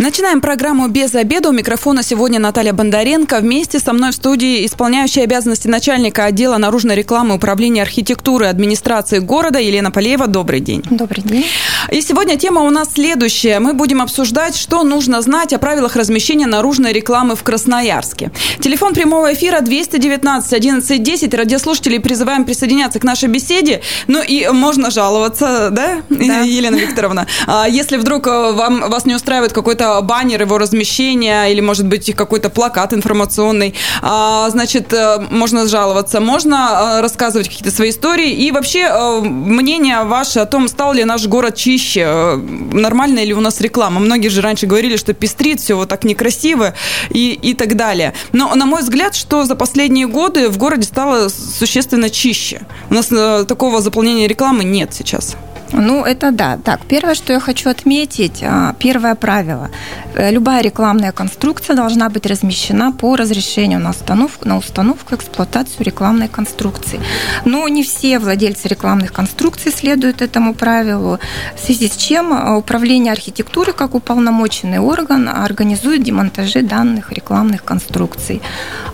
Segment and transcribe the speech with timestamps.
[0.00, 1.48] Начинаем программу «Без обеда».
[1.48, 3.40] У микрофона сегодня Наталья Бондаренко.
[3.40, 9.58] Вместе со мной в студии исполняющая обязанности начальника отдела наружной рекламы Управления архитектуры администрации города
[9.58, 10.28] Елена Полеева.
[10.28, 10.84] Добрый день.
[10.88, 11.46] Добрый день.
[11.90, 13.58] И сегодня тема у нас следующая.
[13.58, 18.30] Мы будем обсуждать, что нужно знать о правилах размещения наружной рекламы в Красноярске.
[18.60, 21.34] Телефон прямого эфира 219 11 10.
[21.34, 23.82] Радиослушателей призываем присоединяться к нашей беседе.
[24.06, 26.42] Ну и можно жаловаться, да, да.
[26.42, 27.26] Елена Викторовна?
[27.48, 32.14] А если вдруг э, вам, вас не устраивает какой-то баннер его размещения или, может быть,
[32.14, 33.74] какой-то плакат информационный.
[34.02, 38.30] А, значит, э, можно жаловаться, можно э, рассказывать какие-то свои истории.
[38.30, 42.38] И вообще, э, мнение ваше о том, стал ли наш город чище,
[42.72, 44.00] нормальная ли у нас реклама.
[44.00, 46.74] Многие же раньше говорили, что пестрит, все вот так некрасиво
[47.10, 48.14] и, и так далее.
[48.32, 52.60] Но, на мой взгляд, что за последние годы в городе стало существенно чище.
[52.90, 53.06] У нас
[53.46, 55.36] такого заполнения рекламы нет сейчас.
[55.72, 56.58] Ну, это да.
[56.64, 59.70] Так, первое, что я хочу отметить, а, первое правило.
[60.14, 66.28] Э, любая рекламная конструкция должна быть размещена по разрешению на установку, на установку эксплуатацию рекламной
[66.28, 67.00] конструкции.
[67.44, 71.18] Но не все владельцы рекламных конструкций следуют этому правилу,
[71.54, 78.42] в связи с чем а, Управление архитектуры, как уполномоченный орган, организует демонтажи данных рекламных конструкций.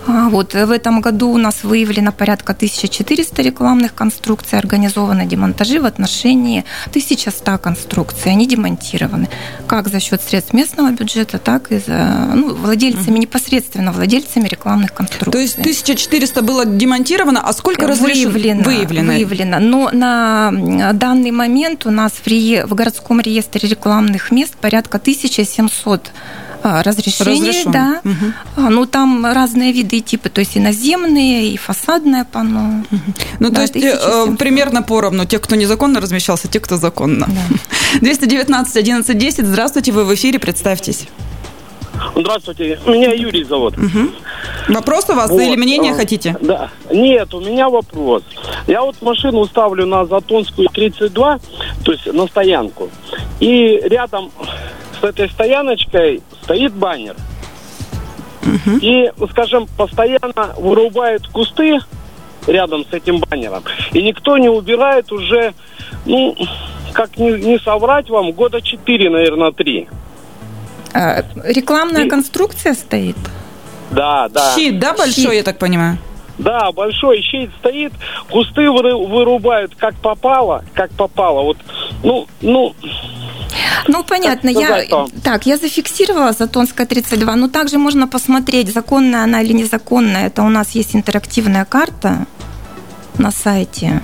[0.07, 5.87] А, вот в этом году у нас выявлено порядка 1400 рекламных конструкций, организованы демонтажи в
[5.87, 9.29] отношении 1100 конструкций, они демонтированы.
[9.67, 15.33] Как за счет средств местного бюджета, так и за ну, владельцами, непосредственно владельцами рекламных конструкций.
[15.33, 18.31] То есть 1400 было демонтировано, а сколько разрешено?
[18.31, 18.63] Выявлено.
[18.63, 19.13] Выявлено.
[19.13, 19.59] выявлено.
[19.61, 22.67] Но на данный момент у нас в, ре...
[22.67, 27.73] в городском реестре рекламных мест порядка 1700 а, разрешение, Разрешен.
[27.73, 28.01] да.
[28.05, 28.71] Угу.
[28.71, 32.85] Ну, там разные виды и типы, то есть и наземные, и фасадное панно.
[32.91, 33.01] Угу.
[33.41, 35.25] Ну, да, то есть э, примерно поровну.
[35.27, 37.27] Те, кто незаконно размещался, те, кто законно.
[37.29, 37.57] Да.
[38.01, 39.47] 219 11 10.
[39.47, 41.07] Здравствуйте, вы в эфире, представьтесь.
[42.17, 43.77] Здравствуйте, меня Юрий зовут.
[43.79, 44.11] Угу.
[44.69, 45.41] Вопрос у вас вот.
[45.41, 46.37] или мнение а, хотите?
[46.41, 46.71] Да.
[46.91, 48.23] Нет, у меня вопрос.
[48.67, 51.39] Я вот машину ставлю на Затонскую 32,
[51.85, 52.91] то есть на стоянку.
[53.41, 54.31] И рядом
[55.01, 57.17] с этой стояночкой стоит баннер.
[58.43, 58.77] Угу.
[58.81, 61.79] И, скажем, постоянно вырубают кусты
[62.47, 63.65] рядом с этим баннером.
[63.93, 65.55] И никто не убирает уже,
[66.05, 66.37] ну,
[66.93, 69.89] как не, не соврать вам, года четыре, наверное, три.
[70.93, 72.09] А, рекламная и...
[72.09, 73.17] конструкция стоит?
[73.91, 74.55] Да, да.
[74.55, 75.33] Щит, да, большой, Щит.
[75.33, 75.99] я так понимаю?
[76.39, 77.93] Да, большой щит стоит,
[78.29, 81.43] кусты вырубают как попало, как попало.
[81.43, 81.57] Вот,
[82.03, 82.75] ну, ну,
[83.89, 84.49] ну, понятно.
[84.49, 84.85] Я,
[85.23, 90.27] так, я зафиксировала Затонская 32, но также можно посмотреть, законная она или незаконная.
[90.27, 92.27] Это у нас есть интерактивная карта
[93.19, 94.03] на сайте.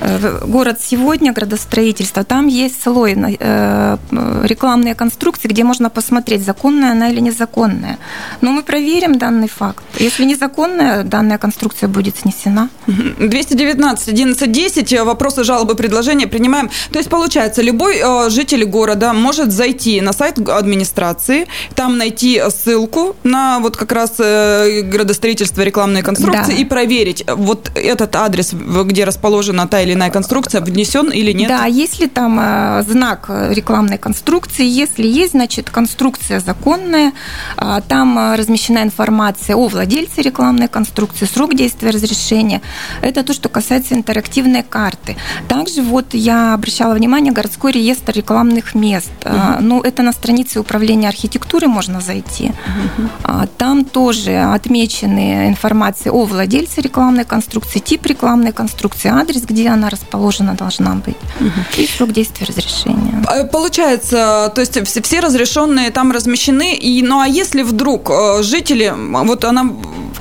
[0.00, 3.96] Э, город сегодня, градостроительство, там есть слой э,
[4.44, 7.98] рекламные конструкции, где можно посмотреть, законная она или незаконная.
[8.40, 9.84] Но мы проверим данный факт.
[9.98, 12.68] Если незаконная, данная конструкция будет снесена.
[12.86, 16.70] 219 11 10, вопросы, жалобы, предложения принимаем.
[16.90, 23.14] То есть, получается, любой э, житель города может зайти на сайт администрации, там найти ссылку
[23.24, 26.58] на вот как раз градостроительство рекламной конструкции да.
[26.58, 31.48] и проверить вот этот адрес, где расположен расположена та или иная конструкция, внесен или нет?
[31.48, 37.12] Да, если там э, знак рекламной конструкции, если есть, значит, конструкция законная,
[37.56, 42.60] а, там э, размещена информация о владельце рекламной конструкции, срок действия разрешения.
[43.02, 45.16] Это то, что касается интерактивной карты.
[45.48, 49.10] Также вот я обращала внимание, городской реестр рекламных мест.
[49.24, 49.60] Угу.
[49.60, 52.50] Ну, это на странице управления архитектуры можно зайти.
[52.50, 53.48] Угу.
[53.58, 59.90] Там тоже отмечены информация о владельце рекламной конструкции, тип рекламной конструкции, адрес адрес, где она
[59.90, 61.50] расположена, должна быть, угу.
[61.78, 63.24] и срок действия разрешения.
[63.26, 68.92] А, получается, то есть все разрешенные там размещены, и, ну а если вдруг э, жители,
[68.96, 69.64] вот она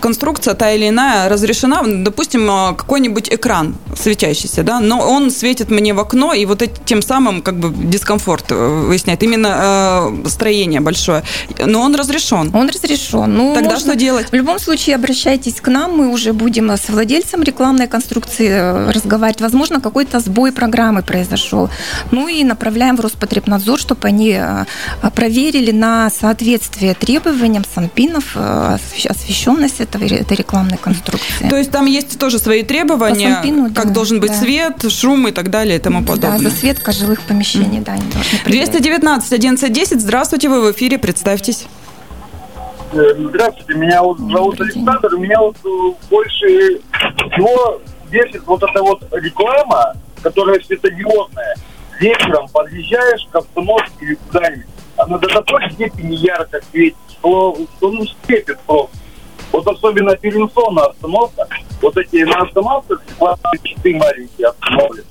[0.01, 5.94] конструкция та или иная разрешена, допустим, э, какой-нибудь экран светящийся, да, но он светит мне
[5.94, 9.24] в окно, и вот тем самым как бы дискомфорт э, выясняет.
[9.24, 11.24] Именно э, строение большое.
[11.65, 12.51] Но он разрешен.
[12.53, 13.33] Он разрешен.
[13.33, 13.92] Ну, Тогда можно...
[13.92, 14.31] что делать?
[14.31, 19.42] В любом случае обращайтесь к нам, мы уже будем с владельцем рекламной конструкции разговаривать.
[19.42, 21.69] Возможно, какой-то сбой программы произошел.
[22.12, 24.65] Ну и направляем в Роспотребнадзор, чтобы они э,
[25.15, 28.77] проверили на соответствие требованиям Санпинов, э,
[29.09, 31.49] освещенность этого, этой рекламной конструкции.
[31.49, 34.38] То есть там есть тоже свои требования, Санпину, как да, должен быть да.
[34.38, 36.39] свет, шум и так далее и тому подобное.
[36.39, 37.83] Да, засветка жилых помещений, mm.
[37.83, 41.67] да, они должны 219 11 10, здравствуйте, вы в эфире, представьтесь.
[42.91, 45.15] Здравствуйте, меня вот зовут Александр.
[45.15, 45.55] Меня вот
[46.09, 46.81] больше
[47.31, 51.55] всего бесит вот эта вот реклама, которая светодиодная.
[51.99, 54.65] Вечером подъезжаешь к остановке или куда-нибудь,
[54.97, 58.97] она до такой степени ярко светит, что, что ну, светит просто.
[59.51, 61.48] Вот особенно Перенсон на остановках.
[61.81, 65.07] Вот эти на остановках классные щиты маленькие остановлены.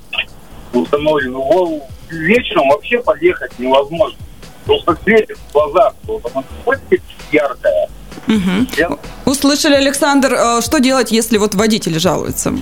[0.72, 1.32] Установлены.
[1.32, 4.18] Ну, вечером вообще подъехать невозможно.
[4.64, 5.94] Просто светит в глазах.
[6.04, 6.44] Вот она
[7.32, 7.88] яркая.
[8.28, 8.66] Угу.
[8.76, 8.90] Я...
[9.30, 12.52] Услышали, Александр, э, что делать, если вот водители жалуются?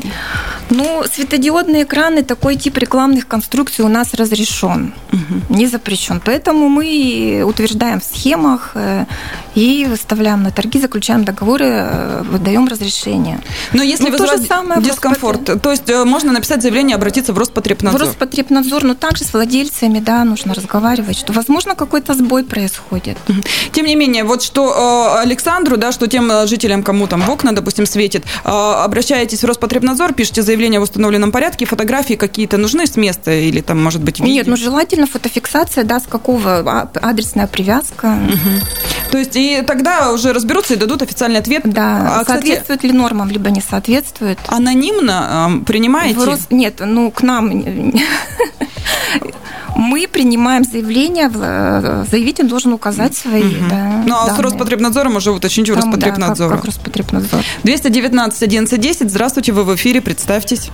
[0.68, 5.54] Ну, светодиодные экраны, такой тип рекламных конструкций у нас разрешен, угу.
[5.54, 6.20] не запрещен.
[6.22, 9.06] Поэтому мы утверждаем в схемах э,
[9.54, 13.40] и выставляем на торги, заключаем договоры, э, выдаем разрешение.
[13.72, 15.62] Но если ну, вызывает самое дискомфорт, Роспотреб...
[15.62, 17.98] то есть можно написать заявление, обратиться в Роспотребнадзор?
[17.98, 23.16] В Роспотребнадзор, но также с владельцами, да, нужно разговаривать, что, возможно, какой-то сбой происходит.
[23.72, 27.86] Тем не менее, вот что Александру, да, что тем жителям, кому там в окна, допустим,
[27.86, 33.60] светит, обращаетесь в Роспотребнадзор, пишите заявление в установленном порядке, фотографии какие-то нужны с места или
[33.60, 34.32] там, может быть, видео?
[34.32, 38.18] Нет, ну желательно фотофиксация, да, с какого а, адресная привязка.
[38.28, 39.10] Угу.
[39.10, 41.62] То есть и тогда уже разберутся и дадут официальный ответ.
[41.64, 44.38] Да, а, соответствует кстати, ли нормам, либо не соответствует.
[44.46, 46.24] Анонимно э, принимаете?
[46.24, 46.40] Рос...
[46.50, 47.50] Нет, ну к нам
[49.78, 53.64] мы принимаем заявление, э, заявитель должен указать свои угу.
[53.70, 54.34] да, Ну, а данные.
[54.34, 56.48] с Роспотребнадзором уже уточните у Роспотребнадзора.
[56.50, 57.40] Да, как, как Роспотребнадзор.
[57.62, 60.70] 219 1110, здравствуйте, вы в эфире, представьтесь.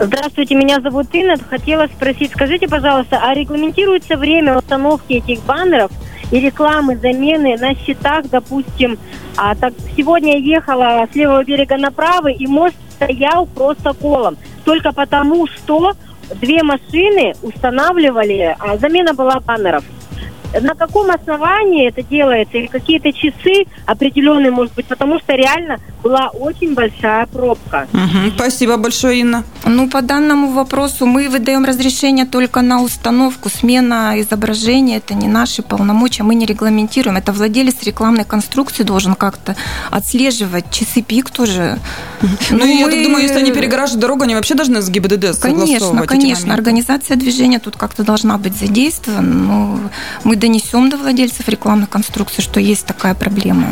[0.00, 1.36] Здравствуйте, меня зовут Инна.
[1.48, 5.92] Хотела спросить, скажите, пожалуйста, а регламентируется время установки этих баннеров
[6.32, 8.98] и рекламы, замены на счетах, допустим,
[9.36, 14.36] а, так сегодня я ехала с левого берега направо, и мост стоял просто колом.
[14.64, 15.92] Только потому, что
[16.40, 19.84] две машины устанавливали, а замена была баннеров
[20.60, 26.28] на каком основании это делается, или какие-то часы определенные, может быть, потому что реально была
[26.28, 27.88] очень большая пробка.
[27.92, 28.32] Угу.
[28.36, 29.44] Спасибо большое, Инна.
[29.64, 33.48] Ну, по данному вопросу мы выдаем разрешение только на установку.
[33.48, 37.16] Смена изображения– это не наши полномочия, мы не регламентируем.
[37.16, 39.56] Это владелец рекламной конструкции должен как-то
[39.90, 40.70] отслеживать.
[40.70, 41.78] Часы пик тоже.
[42.50, 46.06] Ну, ну я так думаю, если они перегораживают дорогу, они вообще должны с ГИБДД Конечно,
[46.06, 46.54] конечно.
[46.54, 49.34] Организация движения тут как-то должна быть задействована.
[49.34, 49.80] Но
[50.24, 53.66] мы донесем до владельцев рекламных конструкций, что есть такая проблема.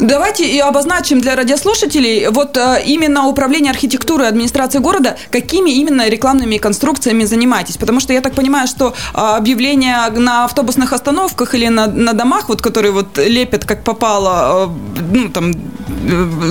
[0.00, 6.58] Давайте и обозначим для радиослушателей, вот э, именно управление архитектуры администрации города, какими именно рекламными
[6.58, 7.76] конструкциями занимаетесь?
[7.76, 12.48] Потому что я так понимаю, что э, объявления на автобусных остановках или на, на домах,
[12.48, 15.52] вот, которые вот лепят как попало, э, ну, там,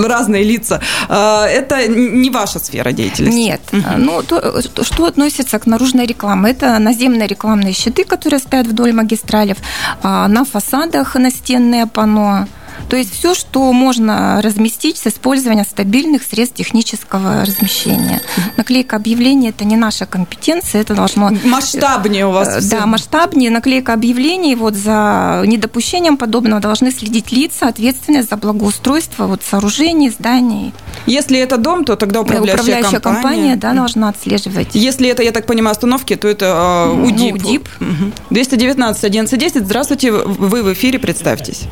[0.05, 3.37] разные лица, это не ваша сфера деятельности?
[3.37, 3.61] Нет.
[3.71, 3.97] Угу.
[3.97, 6.51] Ну, то, что относится к наружной рекламе?
[6.51, 9.57] Это наземные рекламные щиты, которые стоят вдоль магистралев,
[10.03, 12.47] а, на фасадах настенные панно,
[12.89, 18.21] то есть все, что можно разместить с использованием стабильных средств технического размещения.
[18.55, 21.31] Наклейка объявления– это не наша компетенция, это должно…
[21.43, 23.51] Масштабнее у вас э, Да, масштабнее.
[23.51, 30.73] Наклейка объявлений, вот за недопущением подобного должны следить лица, ответственные за благоустройство вот, сооружений, зданий.
[31.05, 34.69] Если это дом, то тогда управляющая, управляющая компания, компания да, должна отслеживать.
[34.73, 37.35] Если это, я так понимаю, остановки, то это э, УДИП.
[37.79, 38.15] Ну, УДИП.
[38.29, 39.65] 219 1110.
[39.65, 41.63] Здравствуйте, вы в эфире, представьтесь.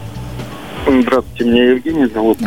[0.88, 2.38] Здравствуйте, меня Евгений зовут.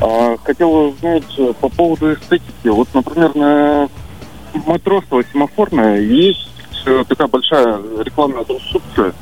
[0.00, 2.68] А, хотел узнать э, по поводу эстетики.
[2.68, 3.90] Вот, например, на
[4.54, 6.48] Матросова семафорная есть
[6.86, 9.12] э, такая большая рекламная конструкция.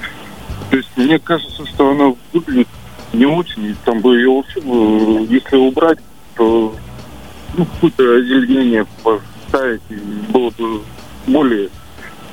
[0.71, 2.69] То есть мне кажется, что она выглядит
[3.13, 3.77] не очень.
[3.85, 4.61] Там бы ее вообще,
[5.29, 5.99] если убрать,
[6.37, 6.73] то
[7.59, 9.83] ну, какое-то озеленение поставить,
[10.29, 10.83] было бы
[11.27, 11.69] более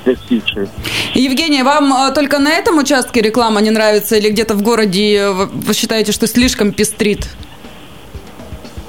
[0.06, 0.54] достичь.
[1.14, 5.74] Евгения, вам э, только на этом участке реклама не нравится или где-то в городе вы
[5.74, 7.28] считаете, что слишком пестрит?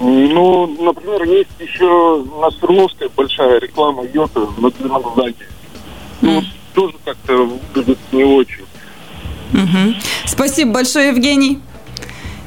[0.01, 5.35] Ну, например, есть еще на Свердловской большая реклама Йота на дверном здании.
[6.21, 6.45] Ну, mm.
[6.75, 7.37] тоже как-то
[7.75, 8.65] выглядит не очень.
[9.53, 9.95] Угу.
[10.27, 11.61] Спасибо большое, Евгений.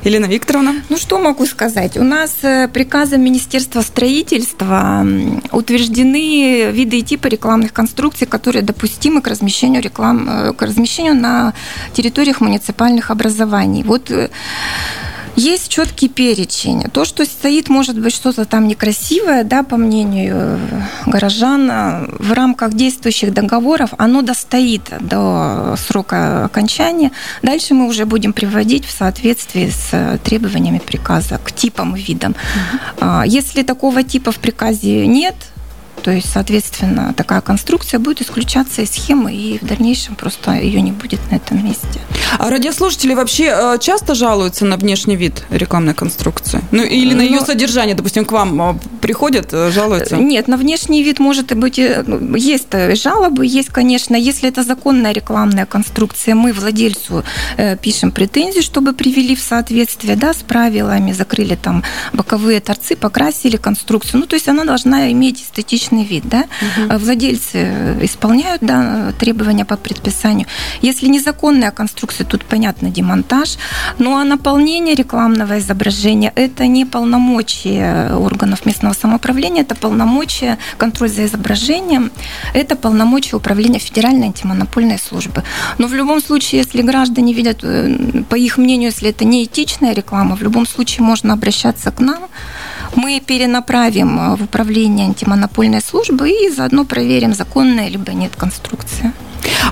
[0.08, 0.76] Елена Викторовна.
[0.88, 1.98] Ну, что могу сказать?
[1.98, 5.06] У нас э, приказом Министерства строительства
[5.52, 11.54] утверждены виды и типы рекламных конструкций, которые допустимы к размещению, реклам, э, к размещению на
[11.92, 13.84] территориях муниципальных образований.
[13.84, 14.30] Вот э,
[15.38, 16.84] есть четкий перечень.
[16.92, 22.34] То, что стоит, может быть, что-то там некрасивое, да, по мнению э, горожан, э, в
[22.34, 27.12] рамках действующих договоров, оно достоит до срока окончания.
[27.44, 32.36] Дальше мы уже будем приводить в соответствии с э, требованиями приказа к типам и видам.
[33.00, 33.22] Угу.
[33.26, 35.36] Если такого типа в приказе нет,
[36.04, 40.92] То есть, соответственно, такая конструкция будет исключаться из схемы, и в дальнейшем просто ее не
[40.92, 42.00] будет на этом месте.
[42.38, 46.62] А радиослушатели вообще э, часто жалуются на внешний вид рекламной конструкции?
[46.72, 48.76] Ну, или на ее содержание, допустим, к вам э,
[49.08, 50.18] приходят, э, жалуются?
[50.18, 52.68] Нет, на внешний вид может быть, ну, есть
[53.04, 57.24] жалобы, есть, конечно, если это законная рекламная конструкция, мы владельцу
[57.82, 61.84] пишем претензию, чтобы привели в соответствие да, с правилами, закрыли там
[62.14, 64.22] боковые торцы, покрасили конструкцию.
[64.22, 66.24] Ну, то есть она должна иметь эстетичный вид.
[66.28, 66.46] Да?
[66.62, 66.98] Угу.
[67.00, 70.48] Владельцы исполняют да, требования по предписанию.
[70.82, 73.58] Если незаконная конструкция, тут понятно демонтаж.
[74.00, 81.26] Ну а наполнение рекламного изображения– это не полномочия органов местного самоуправления, это полномочия, контроль за
[81.26, 82.12] изображением,
[82.54, 85.44] это полномочия управления Федеральной антимонопольной службы.
[85.78, 89.94] Но в любом случае, если граждане видят, э, по их мнению, если это не этичная
[89.94, 92.24] реклама, в любом случае можно обращаться к нам,
[92.96, 99.14] мы перенаправим э, в управление антимонопольной службы и заодно проверим, законная либо нет конструкция.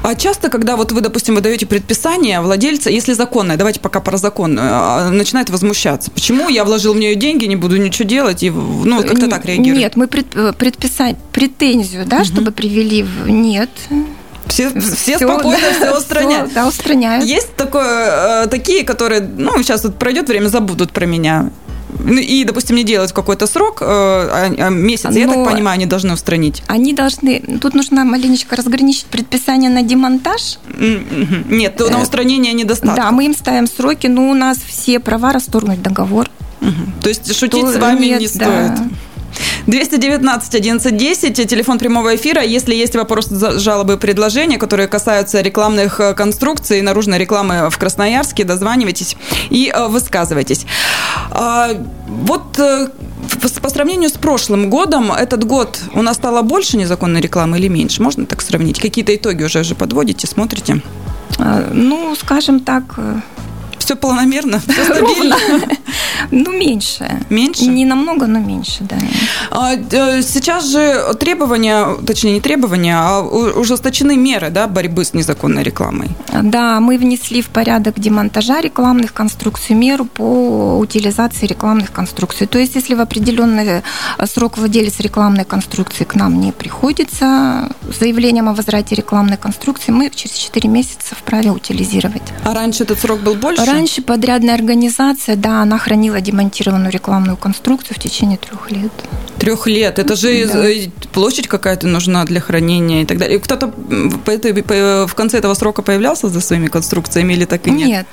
[0.04, 4.58] А часто, когда вот вы, допустим, выдаете предписание владельца, если законное, давайте пока про закон,
[4.58, 6.12] э, начинает возмущаться.
[6.12, 9.78] Почему я вложил в нее деньги, не буду ничего делать, и ну, как-то так реагирует?
[9.78, 10.28] Нет, мы пред,
[10.58, 12.26] предписать претензию, да, угу.
[12.26, 13.30] чтобы привели в...
[13.30, 13.70] Нет,
[14.48, 16.46] все, все, все спокойно да, все устраняют.
[16.52, 17.26] Все, да, устраняют.
[17.26, 21.50] Есть такое, э, такие, которые, ну, сейчас вот пройдет время, забудут про меня.
[22.00, 25.76] Ну, и, допустим, не делать какой-то срок, э, а, а месяц, Но я так понимаю,
[25.76, 26.64] они должны устранить.
[26.68, 27.60] Они должны...
[27.62, 30.60] Тут нужно маленечко разграничить предписание на демонтаж.
[30.78, 32.96] Нет, на э, устранение недостатка.
[32.96, 36.30] Да, мы им ставим сроки, но у нас все права расторгнуть договор.
[37.02, 38.76] То есть шутить То, с вами нет, не стоит.
[38.76, 38.90] Да.
[39.68, 42.44] 219 11 телефон прямого эфира.
[42.44, 49.16] Если есть вопросы, жалобы, предложения, которые касаются рекламных э, конструкций, наружной рекламы в Красноярске, дозванивайтесь
[49.50, 50.66] и э, высказывайтесь.
[51.32, 51.70] А,
[52.08, 52.90] вот э,
[53.62, 58.04] по сравнению с прошлым годом, этот год у нас стало больше незаконной рекламы или меньше?
[58.04, 58.80] Можно так сравнить?
[58.80, 60.82] Какие-то итоги уже, уже подводите, смотрите?
[61.72, 62.98] Ну, скажем так,
[63.86, 65.38] все планомерно, все стабильно?
[66.32, 67.22] Ну, меньше.
[67.30, 67.66] Меньше?
[67.66, 68.98] Не намного, но меньше, да.
[69.52, 75.64] А, э, сейчас же требования, точнее, не требования, а ужесточены меры да, борьбы с незаконной
[75.64, 76.10] рекламой.
[76.42, 82.48] Да, мы внесли в порядок демонтажа рекламных конструкций меру по утилизации рекламных конструкций.
[82.48, 83.84] То есть, если в определенный
[84.26, 90.36] срок владелец рекламной конструкции к нам не приходится заявлением о возврате рекламной конструкции, мы через
[90.36, 92.24] 4 месяца вправе утилизировать.
[92.44, 93.62] А раньше этот срок был больше?
[93.76, 98.92] Раньше подрядная организация, да, она хранила демонтированную рекламную конструкцию в течение трех лет.
[99.38, 100.00] Трех лет.
[100.00, 100.66] Это же да.
[100.66, 103.38] Э, площадь какая-то нужна для хранения и так далее.
[103.38, 107.88] Кто-то в конце этого срока появлялся за своими конструкциями или так и нет?
[107.88, 108.08] Нет.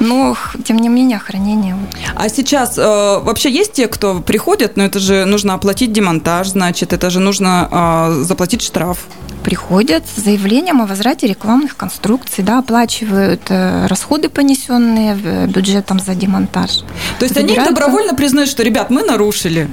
[0.00, 1.76] Но, тем не менее, хранение.
[2.14, 6.92] А сейчас э, вообще есть те, кто приходят, но это же нужно оплатить демонтаж, значит,
[6.92, 8.98] это же нужно э, заплатить штраф
[9.44, 16.78] приходят с заявлением о возврате рекламных конструкций, да, оплачивают э, расходы, понесенные бюджетом за демонтаж.
[17.18, 17.58] То есть Забирают...
[17.58, 19.68] они добровольно признают, что, ребят, мы нарушили?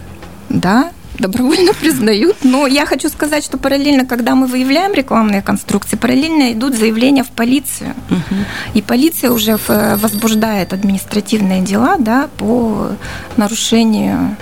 [0.50, 2.44] Да, добровольно признают.
[2.44, 7.30] Но я хочу сказать, что параллельно, когда мы выявляем рекламные конструкции, параллельно идут заявления в
[7.30, 7.96] полицию.
[8.10, 8.40] Угу.
[8.74, 12.90] И полиция уже возбуждает административные дела да, по
[13.38, 14.36] нарушению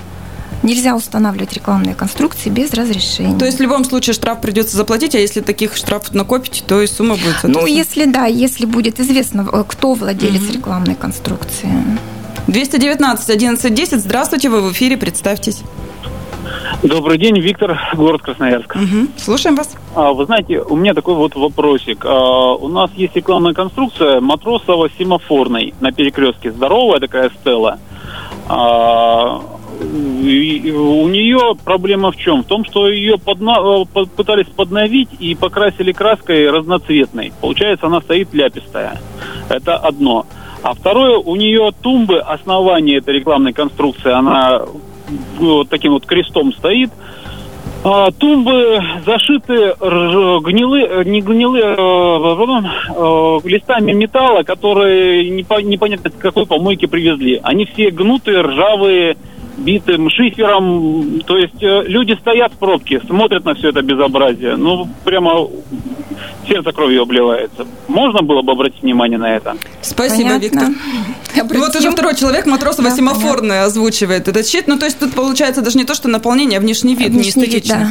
[0.61, 3.37] Нельзя устанавливать рекламные конструкции без разрешения.
[3.37, 6.87] То есть в любом случае штраф придется заплатить, а если таких штрафов накопите, то и
[6.87, 10.53] сумма будет Ну, если да, если будет известно, э, кто владелец угу.
[10.53, 11.69] рекламной конструкции.
[12.47, 13.99] 219 11 10.
[13.99, 15.61] Здравствуйте, вы в эфире, представьтесь.
[16.83, 18.75] Добрый день, Виктор, город Красноярск.
[18.75, 19.07] Угу.
[19.17, 19.75] Слушаем вас.
[19.95, 22.05] А, вы знаете, у меня такой вот вопросик.
[22.05, 26.51] А, у нас есть рекламная конструкция Матросова-семафорной на перекрестке.
[26.51, 27.79] Здоровая такая стела.
[28.47, 29.41] А,
[29.79, 32.43] у нее проблема в чем?
[32.43, 33.57] В том, что ее подна...
[33.59, 37.31] Э, пытались подновить и покрасили краской разноцветной.
[37.39, 38.99] Получается, она стоит ляпистая.
[39.47, 40.25] Это одно.
[40.61, 44.63] А второе, у нее тумбы, основание этой рекламной конструкции, она
[45.37, 46.91] вот таким вот крестом стоит.
[47.81, 57.39] А, тумбы зашиты гнилы, не гнилые, а, листами металла, которые непонятно какой помойки привезли.
[57.41, 59.15] Они все гнутые, ржавые,
[59.59, 61.21] битым шифером.
[61.25, 64.55] То есть э, люди стоят в пробке, смотрят на все это безобразие.
[64.55, 65.47] Ну, прямо
[66.47, 67.65] сердце кровью обливается.
[67.87, 69.55] Можно было бы обратить внимание на это?
[69.81, 70.43] Спасибо, Понятно.
[70.43, 71.41] Виктор.
[71.41, 71.61] Обратим.
[71.61, 74.67] Вот уже второй человек Матросова да, семафорный озвучивает этот щит.
[74.67, 77.47] Ну, то есть тут получается даже не то, что наполнение, а внешний вид, внешний не.
[77.47, 77.89] Вид, да.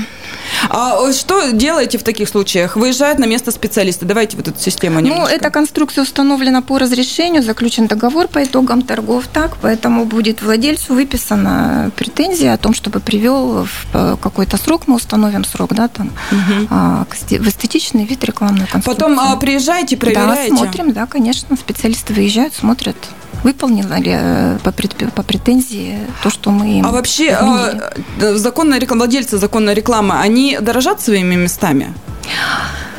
[0.71, 2.77] А что делаете в таких случаях?
[2.77, 4.07] Выезжают на место специалиста.
[4.07, 5.23] Давайте вот эту систему немножко.
[5.23, 10.95] Ну, эта конструкция установлена по разрешению, заключен договор по итогам торгов, так, поэтому будет владельцу
[10.95, 11.58] выписана
[11.97, 17.07] претензия о том, чтобы привел в э, какой-то срок, мы установим срок, да, там, угу.
[17.11, 18.95] в эстетичный вид рекламную конструкцию.
[18.95, 20.51] Потом а, приезжаете, проверяете?
[20.51, 22.97] Да, смотрим, да, конечно, специалисты выезжают, смотрят
[23.43, 27.93] выполнила ли э, по, по претензии то, что мы им А вообще а,
[28.37, 31.95] законные реклама, владельцы законной рекламы, они дорожат своими местами?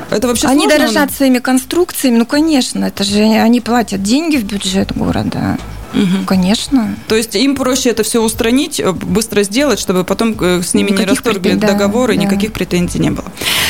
[0.09, 0.79] Это вообще Они сложно?
[0.79, 5.57] дорожат своими конструкциями, ну, конечно, это же они платят деньги в бюджет города.
[5.93, 6.25] Угу.
[6.25, 6.95] Конечно.
[7.07, 10.91] То есть им проще это все устранить, э, быстро сделать, чтобы потом э, с ними
[10.91, 11.59] никаких не расторгли претен...
[11.59, 12.23] договор и да.
[12.23, 13.25] никаких претензий не было.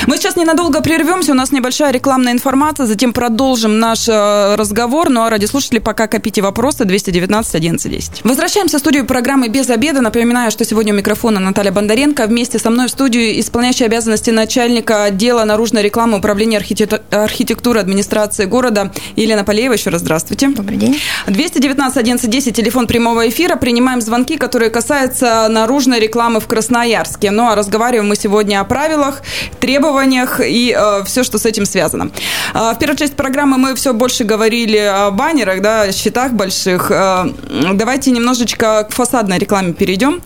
[0.08, 5.10] Мы сейчас ненадолго прервемся, у нас небольшая рекламная информация, затем продолжим наш э, разговор.
[5.10, 10.02] Ну а ради слушателей пока копите вопросы 219 11 Возвращаемся в студию программы «Без обеда».
[10.02, 12.28] Напоминаю, что сегодня у микрофона Наталья Бондаренко.
[12.28, 18.92] Вместе со мной в студию исполняющая обязанности начальника отдела наружной рекламы Управления архитектуры администрации города
[19.16, 19.74] Елена Полеева.
[19.74, 20.50] Еще раз здравствуйте.
[20.50, 21.00] Добрый день.
[21.28, 23.56] 219 1110, телефон прямого эфира.
[23.56, 27.30] Принимаем звонки, которые касаются наружной рекламы в Красноярске.
[27.30, 29.22] Ну, а разговариваем мы сегодня о правилах,
[29.60, 32.10] требованиях и э, все, что с этим связано.
[32.56, 36.90] Э, в первой части программы мы все больше говорили о баннерах, да, счетах больших.
[36.90, 37.32] Э,
[37.74, 40.22] давайте немножечко к фасадной рекламе перейдем.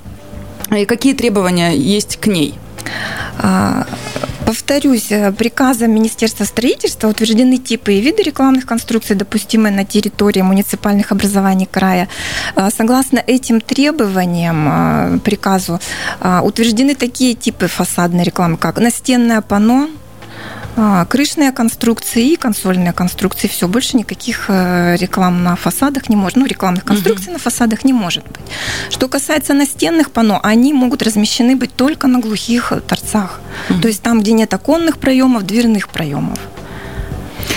[0.72, 2.56] И какие требования есть к ней?
[3.40, 3.86] А,
[4.46, 11.12] Повторюсь, э, приказом Министерства строительства утверждены типы и виды рекламных конструкций, допустимые на территории муниципальных
[11.12, 12.10] образований края.
[12.56, 15.80] Э, согласно этим требованиям э, приказу
[16.44, 20.03] утверждены такие типы фасадной рекламы, как настенное панно, а,
[21.10, 23.48] крышные конструкции и консольные конструкции.
[23.48, 26.38] Все, больше никаких э, реклам на фасадах не может.
[26.38, 27.34] Ну, рекламных конструкций угу.
[27.34, 28.42] на фасадах не может быть.
[28.90, 33.40] Что касается настенных панно, они могут размещены быть только на глухих торцах.
[33.70, 33.82] Угу.
[33.82, 36.40] То есть там, где нет оконных проемов, дверных проемов.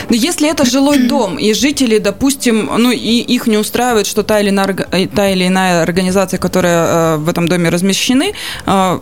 [0.08, 4.40] Но если это жилой дом, и жители, допустим, ну, и их не устраивает, что та
[4.40, 4.75] или иная,
[5.14, 8.32] та или иная организация, которая э, в этом доме размещены,
[8.66, 8.99] э,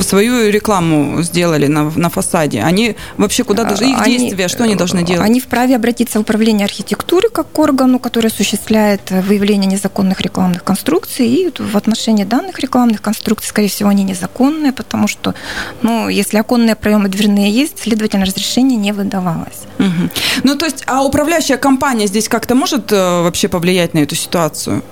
[0.00, 2.62] свою рекламу сделали на, на фасаде.
[2.62, 5.24] Они вообще куда даже их они, действия, что они должны делать?
[5.24, 11.26] Они вправе обратиться в управление архитектуры как к органу, который осуществляет выявление незаконных рекламных конструкций.
[11.26, 15.34] И в отношении данных рекламных конструкций, скорее всего, они незаконные, потому что,
[15.82, 19.62] ну, если оконные проемы дверные есть, следовательно, разрешение не выдавалось.
[19.78, 20.10] Угу.
[20.44, 24.82] Ну, то есть, а управляющая компания здесь как-то может э, вообще повлиять на эту ситуацию?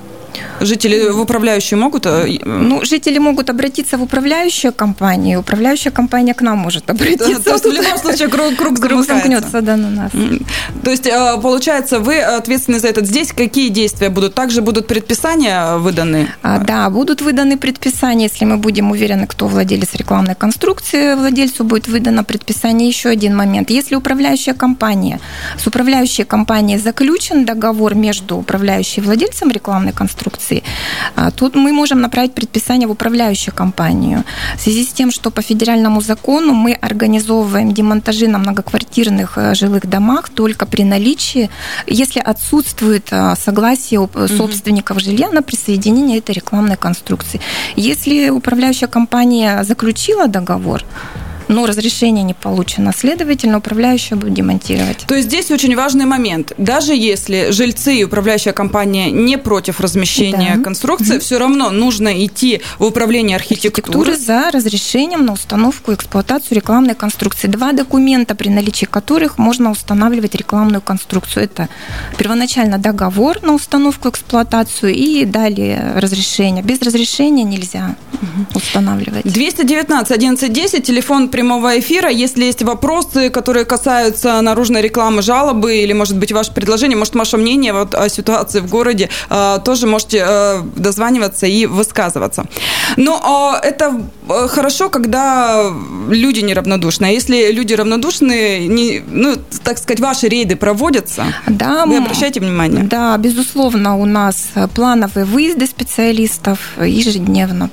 [0.61, 2.07] Жители в управляющую могут?
[2.07, 5.41] Э, ну, жители могут обратиться в управляющую компанию.
[5.41, 7.43] Управляющая компания к нам может обратиться.
[7.43, 10.13] То есть в любом случае круг, круг, круг замкнется да, на нас.
[10.85, 13.05] То есть, э, получается, вы ответственны за это.
[13.05, 14.35] Здесь какие действия будут?
[14.35, 16.29] Также будут предписания выданы?
[16.43, 18.25] А, да, будут выданы предписания.
[18.25, 22.89] Если мы будем уверены, кто владелец рекламной конструкции, владельцу будет выдано предписание.
[22.89, 23.71] Еще один момент.
[23.71, 25.21] Если управляющая компания,
[25.59, 30.20] с управляющей компанией заключен договор между управляющей и владельцем рекламной конструкции,
[30.51, 30.63] инвестиций.
[31.17, 34.25] А тут мы можем направить предписание в управляющую компанию.
[34.57, 39.87] В связи с тем, что по федеральному закону мы организовываем демонтажи на многоквартирных э, жилых
[39.87, 41.51] домах только при наличии,
[41.87, 45.05] если отсутствует э, согласие собственников угу.
[45.05, 47.41] жилья на присоединение этой рекламной конструкции.
[47.77, 50.85] Если управляющая компания заключила договор,
[51.51, 52.93] но разрешение не получено.
[52.97, 55.05] Следовательно, управляющая будет демонтировать.
[55.07, 56.53] То есть здесь очень важный момент.
[56.59, 60.63] Даже если жильцы и управляющая компания не против размещения да.
[60.63, 61.21] конструкции, угу.
[61.21, 64.13] все равно нужно идти в управление архитектуры.
[64.13, 67.49] архитектуры за разрешением на установку и эксплуатацию рекламной конструкции.
[67.49, 71.45] Два документа, при наличии которых можно устанавливать рекламную конструкцию.
[71.45, 71.69] Это
[72.17, 76.63] первоначально договор на установку и эксплуатацию и далее разрешение.
[76.63, 78.59] Без разрешения нельзя угу.
[78.59, 79.25] устанавливать.
[79.25, 82.11] 219 1110, телефон прямого эфира.
[82.11, 87.39] Если есть вопросы, которые касаются наружной рекламы, жалобы или, может быть, ваше предложение, может, ваше
[87.39, 92.45] мнение вот о ситуации в городе, э, тоже можете э, дозваниваться и высказываться.
[92.97, 94.03] Но э, это
[94.49, 95.73] хорошо, когда
[96.11, 97.07] люди неравнодушны.
[97.07, 102.83] А если люди равнодушны, не, ну, так сказать, ваши рейды проводятся, да, вы обращаете внимание?
[102.83, 107.71] Да, безусловно, у нас плановые выезды специалистов ежедневно.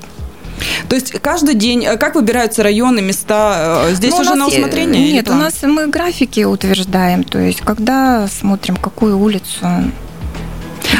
[0.90, 3.88] То есть каждый день, э, как выбираются районы, места?
[3.90, 5.14] Э, здесь ну, уже на усмотрение?
[5.14, 9.68] Нет, у нас мы графики утверждаем, то есть когда смотрим, какую улицу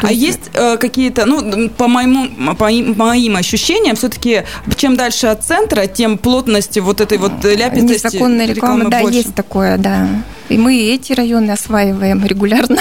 [0.02, 4.44] а есть э, какие-то, ну, по моему, по моим ощущениям, все-таки
[4.76, 9.18] чем дальше от центра, тем плотности вот этой вот ляпистости Незаконная реклама, рекламы да, больше.
[9.18, 10.08] есть такое, да.
[10.50, 12.80] И мы эти районы осваиваем регулярно.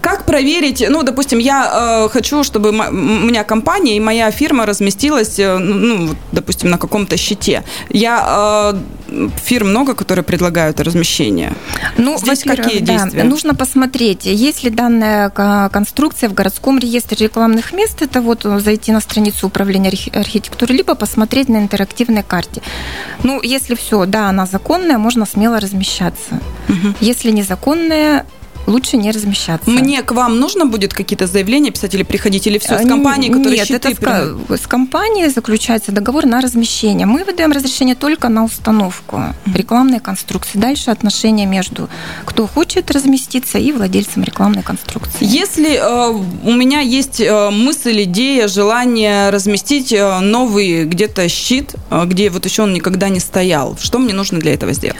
[0.00, 5.38] Как проверить, ну, допустим, я э, хочу, чтобы у меня компания и моя фирма разместилась,
[5.38, 7.62] э, ну, допустим, на каком-то щите.
[7.90, 8.72] Я
[9.08, 11.52] э, фирм много, которые предлагают размещение.
[11.96, 13.24] Ну, Здесь какие действия?
[13.24, 15.30] нужно посмотреть, есть ли данная
[15.70, 21.48] конструкция в городском реестре рекламных мест, это вот зайти на страницу управления архитектуры, либо посмотреть
[21.48, 22.62] на интерактивной карте.
[23.22, 26.40] Ну, если все, да, она законная, можно смело размещаться.
[26.68, 26.94] Угу.
[27.00, 28.26] Если незаконная,
[28.66, 29.70] лучше не размещаться.
[29.70, 33.56] Мне к вам нужно будет какие-то заявления писать или приходить, или все с компанией, которая
[33.56, 37.06] Нет, это с, с компанией заключается договор на размещение.
[37.06, 39.22] Мы выдаем разрешение только на установку
[39.54, 40.58] рекламной конструкции.
[40.58, 41.88] Дальше отношения между
[42.24, 45.18] кто хочет разместиться и владельцем рекламной конструкции.
[45.20, 46.10] Если э,
[46.44, 52.44] у меня есть э, мысль, идея, желание разместить э, новый где-то щит, э, где вот
[52.44, 54.96] еще он никогда не стоял, что мне нужно для этого сделать?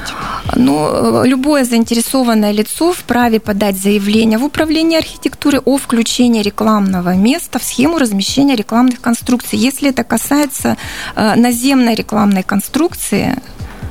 [0.57, 7.59] Ну, э, любое заинтересованное лицо вправе подать заявление в управление архитектуры о включении рекламного места
[7.59, 9.59] в схему размещения рекламных конструкций.
[9.59, 10.79] Если это касается
[11.15, 13.37] э, наземной рекламной конструкции,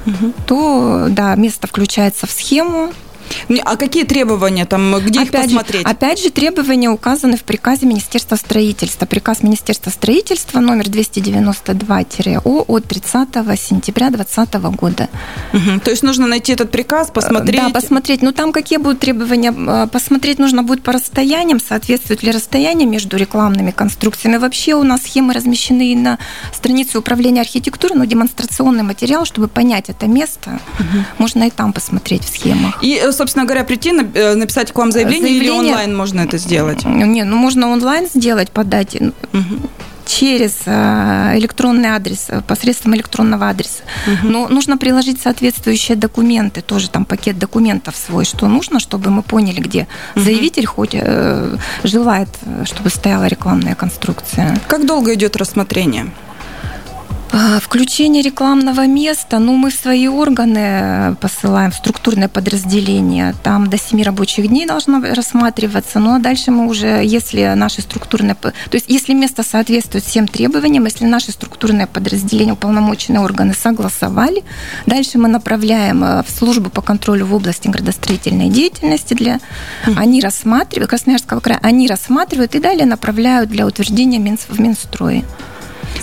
[0.08, 0.34] угу.
[0.47, 2.91] то да, место включается в схему,
[3.63, 5.81] а какие требования там, где опять их посмотреть?
[5.81, 9.05] Же, опять же, требования указаны в приказе Министерства строительства.
[9.05, 15.09] Приказ Министерства строительства номер 292-О от 30 сентября 2020 года.
[15.53, 15.79] Угу.
[15.83, 17.61] То есть нужно найти этот приказ, посмотреть?
[17.61, 18.21] Да, посмотреть.
[18.21, 19.53] Ну, там какие будут требования?
[19.55, 24.37] Э, посмотреть нужно будет по расстояниям, соответствует ли расстояние между рекламными конструкциями.
[24.37, 26.17] Вообще у нас схемы размещены на
[26.53, 31.05] странице управления архитектурой, но демонстрационный материал, чтобы понять это место, угу.
[31.17, 32.83] можно и там посмотреть в схемах.
[32.83, 35.53] И, э, собственно говоря, прийти, э, написать к вам заявление, заявление...
[35.53, 36.86] или онлайн можно это сделать?
[36.86, 38.95] Не, ну можно онлайн сделать, подать.
[38.95, 39.69] Угу
[40.03, 43.84] через э, электронный адрес, посредством электронного адреса.
[44.07, 44.31] Угу.
[44.31, 49.62] Но нужно приложить соответствующие документы, тоже там пакет документов свой, что нужно, чтобы мы поняли,
[49.62, 50.23] где угу.
[50.25, 52.29] заявитель хоть э, желает,
[52.65, 54.60] чтобы стояла рекламная конструкция.
[54.67, 56.12] Как долго идет рассмотрение?
[57.33, 63.33] А, включение рекламного места, ну, мы в свои органы посылаем, в структурное подразделение.
[63.41, 65.99] Там до 7 рабочих дней должно рассматриваться.
[65.99, 68.35] Ну, а дальше мы уже, если наши структурные...
[68.35, 74.43] То есть, если место соответствует всем требованиям, если наши структурные подразделения, уполномоченные органы согласовали,
[74.85, 79.39] дальше мы направляем э, в службу по контролю в области градостроительной деятельности для...
[79.95, 84.59] Они рассматривают, Красноярского края, они рассматривают и далее направляют для утверждения в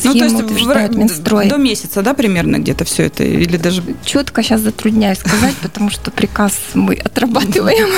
[0.04, 1.48] Минстрой ну, то есть в, Минстрой.
[1.48, 3.24] До месяца, да, примерно где-то все это?
[3.24, 3.82] Или даже...
[4.04, 7.88] Четко сейчас затрудняюсь сказать, потому что приказ мы отрабатываем.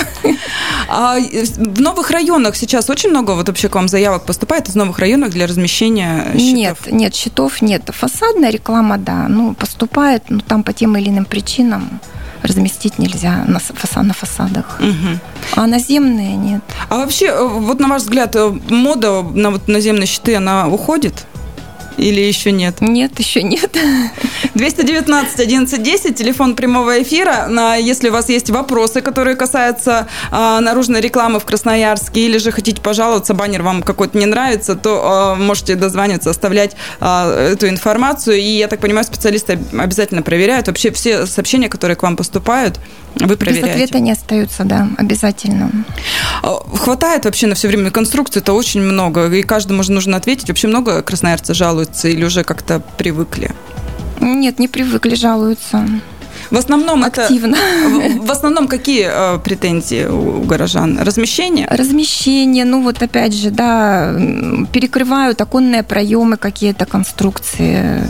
[0.89, 4.99] А в новых районах сейчас очень много вот вообще к вам заявок поступает из новых
[4.99, 6.41] районов для размещения счетов?
[6.55, 7.83] Нет, нет, счетов нет.
[7.93, 12.01] Фасадная реклама, да, ну, поступает, но там по тем или иным причинам
[12.43, 14.79] разместить нельзя на, фасад, на фасадах.
[14.81, 15.19] Угу.
[15.57, 16.63] А наземные нет.
[16.89, 21.27] А вообще, э, вот на ваш взгляд, э, мода на вот наземные щиты, она уходит?
[22.01, 22.81] Или еще нет?
[22.81, 23.77] Нет, еще нет.
[24.55, 27.49] 219 1110, телефон прямого эфира.
[27.79, 32.81] Если у вас есть вопросы, которые касаются а, наружной рекламы в Красноярске, или же хотите
[32.81, 38.39] пожаловаться, баннер вам какой-то не нравится, то а, можете дозваниваться, оставлять а, эту информацию.
[38.39, 40.69] И, я так понимаю, специалисты обязательно проверяют.
[40.69, 42.81] Вообще все сообщения, которые к вам поступают,
[43.15, 43.67] вы проверяете?
[43.67, 45.71] Без ответа не остаются, да, обязательно.
[46.43, 50.49] Хватает вообще на все время конструкций, это очень много, и каждому же нужно ответить.
[50.49, 53.51] Вообще много красноярцы жалуются или уже как-то привыкли?
[54.21, 55.87] Нет, не привыкли, жалуются.
[56.51, 57.57] В основном Активно.
[57.57, 58.23] это...
[58.23, 60.99] В основном какие э, претензии у горожан?
[60.99, 61.67] Размещение?
[61.71, 64.13] Размещение, ну вот опять же, да,
[64.73, 68.03] перекрывают оконные проемы какие-то конструкции.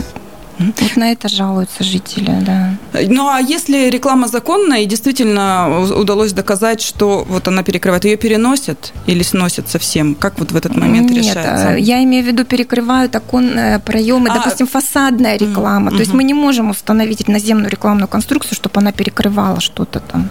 [0.65, 2.75] Вот на это жалуются жители, да.
[3.07, 8.93] Ну а если реклама законная и действительно удалось доказать, что вот она перекрывает, ее переносят
[9.05, 10.15] или сносят совсем?
[10.15, 11.75] Как вот в этот момент Нет, решается?
[11.77, 15.87] Я имею в виду перекрывают оконные проемы, а, допустим, фасадная реклама.
[15.87, 15.97] Угу.
[15.97, 20.29] То есть мы не можем установить наземную рекламную конструкцию, чтобы она перекрывала что-то там,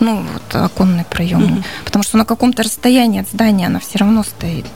[0.00, 1.62] ну вот оконные проемы, угу.
[1.84, 4.66] потому что на каком-то расстоянии от здания она все равно стоит.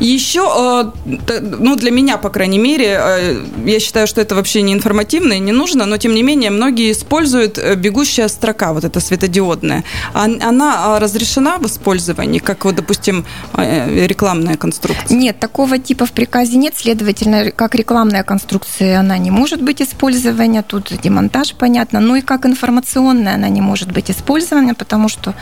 [0.00, 4.62] Еще, э, ну для меня, по крайней мере, э, я считаю, что это вообще вообще
[4.62, 8.84] не информативно и не нужно, но тем не менее многие используют э, бегущая строка, вот
[8.84, 9.82] эта светодиодная.
[10.12, 13.24] Она а, разрешена в использовании, как вот, допустим,
[13.56, 15.16] э, рекламная конструкция?
[15.16, 20.62] Нет, такого типа в приказе нет, следовательно, как рекламная конструкция она не может быть использована,
[20.62, 25.34] тут демонтаж понятно, ну и как информационная она не может быть использована, потому что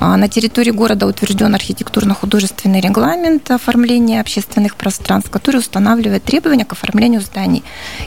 [0.00, 7.62] на территории города утвержден архитектурно-художественный регламент оформления общественных пространств, который устанавливает требования к оформлению зданий.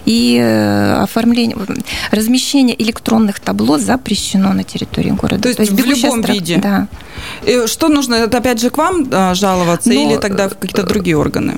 [0.05, 1.55] И э, оформление,
[2.11, 5.43] размещение электронных табло запрещено на территории города.
[5.43, 6.57] То есть, То есть в любом строка, виде?
[6.57, 6.87] Да.
[7.45, 8.15] И что нужно?
[8.15, 11.57] Это опять же к вам жаловаться ну, или тогда в какие-то другие органы?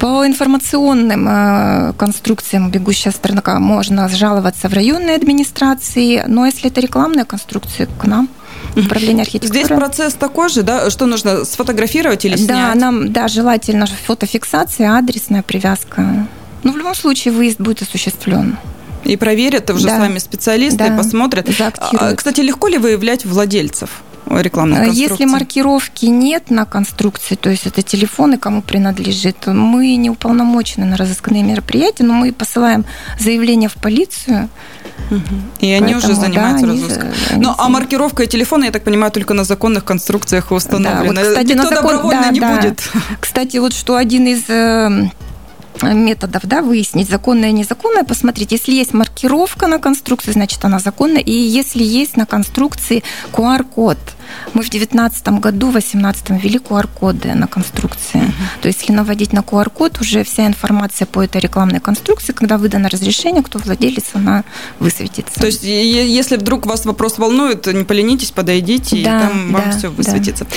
[0.00, 3.26] По информационным э, конструкциям бегущая сторона
[3.58, 8.28] можно жаловаться в районной администрации, но если это рекламная конструкция, к нам
[8.76, 9.64] управление архитектуры.
[9.64, 10.90] Здесь процесс такой же, да?
[10.90, 12.48] Что нужно сфотографировать или снять?
[12.48, 16.26] Да, нам, да, желательно фотофиксация, адресная привязка.
[16.62, 18.56] Ну, в любом случае, выезд будет осуществлен.
[19.04, 19.96] И проверят уже да.
[19.96, 20.96] с вами специалисты, да.
[20.96, 21.48] посмотрят.
[21.60, 24.02] А, кстати, легко ли выявлять владельцев?
[24.28, 25.02] рекламной конструкции?
[25.02, 30.96] Если маркировки нет на конструкции, то есть это телефоны, кому принадлежит, мы не уполномочены на
[30.96, 32.84] разыскные мероприятия, но мы посылаем
[33.18, 34.48] заявление в полицию,
[35.60, 37.08] и они Поэтому, уже занимаются да, разыском.
[37.30, 41.14] Они, ну, а маркировка телефона, я так понимаю, только на законных конструкциях установлена.
[41.14, 41.84] Да, вот, кстати, Никто на закон...
[41.84, 42.56] добровольно да, не да.
[42.56, 42.90] будет.
[43.20, 45.08] Кстати, вот что один из э,
[45.82, 51.22] методов, да, выяснить, законное и незаконное, посмотреть, если есть маркировка на конструкции, значит, она законная,
[51.22, 53.98] и если есть на конструкции QR-код,
[54.54, 58.20] мы в 2019 году, в 2018 ввели QR-коды на конструкции.
[58.20, 58.60] Uh-huh.
[58.62, 62.88] То есть, если наводить на QR-код, уже вся информация по этой рекламной конструкции, когда выдано
[62.88, 64.44] разрешение, кто владелец, она
[64.78, 65.40] высветится.
[65.40, 69.78] То есть, если вдруг вас вопрос волнует, не поленитесь, подойдите, да, и там вам да,
[69.78, 70.44] все высветится.
[70.44, 70.50] Да.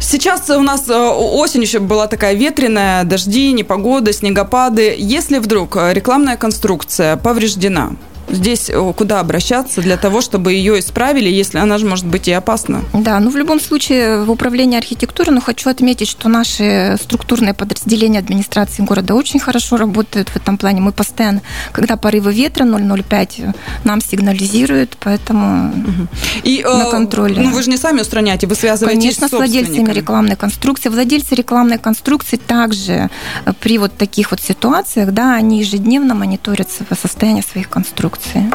[0.00, 4.94] Сейчас у нас э, осень еще была такая ветреная, дожди, непогода, снегопады.
[4.96, 7.92] Если вдруг рекламная конструкция повреждена,
[8.30, 12.32] здесь э, куда обращаться для того, чтобы ее исправили, если она же может быть и
[12.32, 12.82] опасна?
[12.92, 18.18] Да, ну в любом случае в управлении архитектуры, ну хочу отметить, что наши структурные подразделения
[18.18, 20.80] администрации города очень хорошо работают в этом плане.
[20.80, 26.08] Мы постоянно, когда порывы ветра 0,05 нам сигнализируют, поэтому угу.
[26.44, 27.42] и, на э, контроле.
[27.42, 30.88] Ну вы же не сами устраняете, вы связываетесь Конечно, с, с владельцами рекламной конструкции.
[30.88, 33.10] Владельцы рекламной конструкции также
[33.44, 36.68] э, при вот таких вот ситуациях, да, они ежедневно мониторят
[37.00, 38.50] состояние своих конструкций конструкции.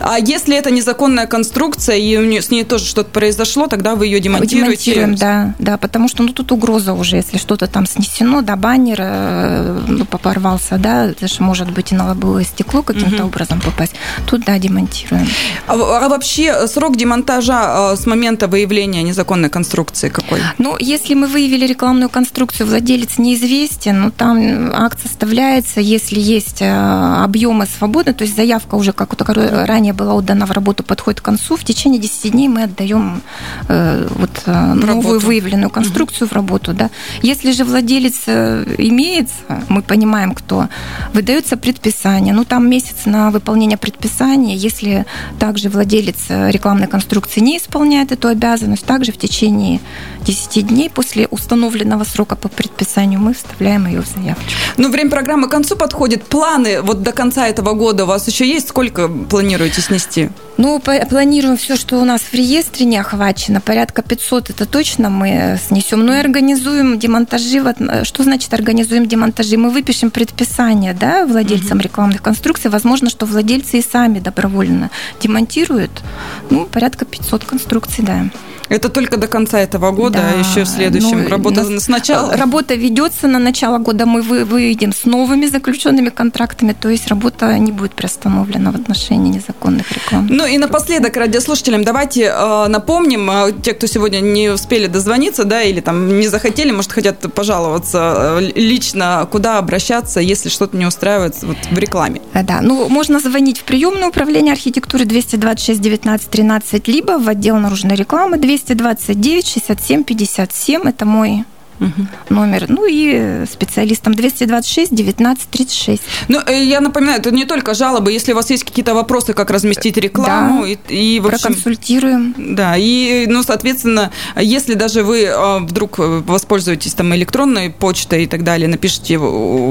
[0.00, 4.94] А если это незаконная конструкция, и с ней тоже что-то произошло, тогда вы ее демонтируете?
[4.94, 8.98] Демонтируем, да, да, потому что ну, тут угроза уже, если что-то там снесено, да, баннер
[9.00, 13.28] э, ну, порвался, да, это же может быть и на лобовое стекло каким-то угу.
[13.28, 13.94] образом попасть.
[14.26, 15.26] Тут, да, демонтируем.
[15.66, 20.40] А, а вообще срок демонтажа э, с момента выявления незаконной конструкции какой?
[20.58, 27.22] Ну, если мы выявили рекламную конструкцию, владелец неизвестен, ну, там акт составляется, если есть э,
[27.24, 31.56] объемы свободны, то есть заявка уже как ранее была отдана в работу, подходит к концу,
[31.56, 33.22] в течение 10 дней мы отдаем
[33.68, 36.32] э, вот, э, новую выявленную конструкцию угу.
[36.32, 36.74] в работу.
[36.74, 36.90] Да.
[37.22, 39.34] Если же владелец э, имеется,
[39.68, 40.68] мы понимаем, кто,
[41.12, 42.34] выдается предписание.
[42.34, 44.56] Ну, там месяц на выполнение предписания.
[44.56, 45.06] Если
[45.38, 49.80] также владелец э, рекламной конструкции не исполняет эту обязанность, также в течение
[50.22, 54.42] 10 дней после установленного срока по предписанию мы вставляем ее в заявку.
[54.76, 56.24] Ну, время программы к концу подходит.
[56.24, 58.55] Планы вот до конца этого года у вас еще есть?
[58.60, 60.30] Сколько планируете снести?
[60.56, 63.60] Ну, планируем все, что у нас в реестре не охвачено.
[63.60, 66.04] Порядка 500 это точно мы снесем.
[66.04, 67.62] Ну и организуем демонтажи.
[68.04, 69.56] Что значит организуем демонтажи?
[69.56, 71.84] Мы выпишем предписание да, владельцам угу.
[71.84, 72.70] рекламных конструкций.
[72.70, 74.90] Возможно, что владельцы и сами добровольно
[75.20, 76.02] демонтируют.
[76.50, 78.26] Ну, порядка 500 конструкций, да.
[78.68, 81.24] Это только до конца этого года, да, а еще в следующем.
[81.24, 82.36] Ну, работа нас, сначала.
[82.36, 84.06] Работа ведется на начало года.
[84.06, 89.90] Мы выйдем с новыми заключенными контрактами, то есть работа не будет приостановлена в отношении незаконных
[89.92, 90.26] реклам.
[90.28, 95.62] Ну и напоследок радиослушателям давайте э, напомним, э, те, кто сегодня не успели дозвониться, да,
[95.62, 101.40] или там не захотели, может, хотят пожаловаться э, лично, куда обращаться, если что-то не устраивает
[101.42, 102.20] вот, в рекламе.
[102.34, 107.96] Да, ну можно звонить в приемное управление архитектуры 226 19 13, либо в отдел наружной
[107.96, 110.82] рекламы 200 229 67 57.
[110.84, 111.44] Это мой
[111.80, 112.06] угу.
[112.28, 112.66] номер.
[112.68, 116.02] Ну и специалистам 226 19 36.
[116.28, 118.12] Ну, э, я напоминаю, это не только жалобы.
[118.12, 122.34] Если у вас есть какие-то вопросы, как разместить рекламу, да, и, и общем, проконсультируем.
[122.36, 128.44] Да, и, ну, соответственно, если даже вы а, вдруг воспользуетесь там электронной почтой и так
[128.44, 129.18] далее, напишите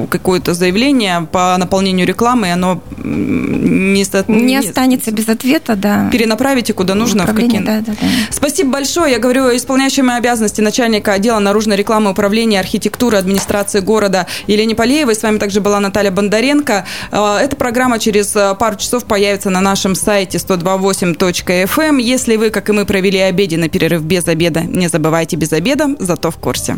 [0.09, 6.09] какое-то заявление по наполнению рекламы, и оно не, не останется без ответа, да.
[6.11, 7.25] Перенаправите куда нужно.
[7.25, 7.59] В какие...
[7.59, 8.07] да, да, да.
[8.29, 9.11] Спасибо большое.
[9.11, 15.15] Я говорю исполняющему обязанности начальника отдела наружной рекламы рекламы управления архитектуры администрации города Елене Полеевой.
[15.15, 16.85] С вами также была Наталья Бондаренко.
[17.11, 21.81] А, эта программа через а, пару часов появится на нашем сайте 128.fm.
[21.85, 21.97] Эм.
[21.97, 26.31] Если вы, как и мы, провели обеденный перерыв без обеда, не забывайте без обеда, зато
[26.31, 26.77] в курсе.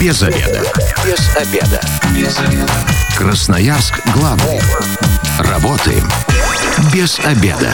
[0.00, 0.62] Без обеда.
[1.06, 1.80] Без обеда.
[2.16, 2.72] Без обеда.
[3.16, 4.60] Красноярск главный.
[5.38, 6.08] Работаем
[6.92, 7.72] без обеда.